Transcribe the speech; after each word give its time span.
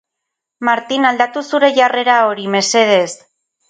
Martin, 0.69 1.05
aldatu 1.11 1.45
zure 1.53 1.71
jarrera 1.79 2.19
hori, 2.33 2.51
mesedez! 2.61 3.09